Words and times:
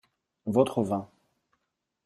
Votre 0.47 0.81
vin. 0.81 1.11